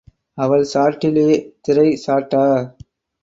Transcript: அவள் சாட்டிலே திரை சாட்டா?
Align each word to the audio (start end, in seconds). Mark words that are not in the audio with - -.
அவள் 0.37 0.63
சாட்டிலே 0.73 1.27
திரை 1.61 1.87
சாட்டா? 2.05 2.43